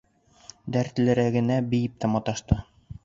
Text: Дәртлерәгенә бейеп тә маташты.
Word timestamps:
Дәртлерәгенә 0.77 1.59
бейеп 1.75 2.01
тә 2.03 2.11
маташты. 2.15 2.59